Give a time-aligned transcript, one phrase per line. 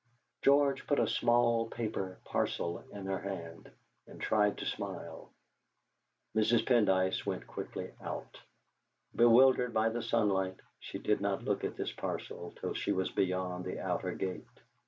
[0.41, 3.69] George put a small paper parcel in her hand
[4.07, 5.29] and tried to smile.
[6.35, 6.65] Mrs.
[6.65, 8.39] Pendyce went quickly out.
[9.15, 13.63] Bewildered by the sunlight, she did not look at this parcel till she was beyond
[13.63, 14.47] the outer gate.